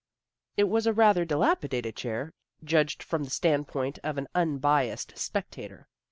It 0.57 0.63
was 0.63 0.87
a 0.87 0.93
rather 0.93 1.25
dilapidated 1.25 1.95
chair, 1.95 2.33
judged 2.63 3.03
from 3.03 3.23
the 3.23 3.29
standpoint 3.29 3.99
of 4.03 4.17
an 4.17 4.27
unbiassed 4.33 5.15
spectator. 5.15 5.87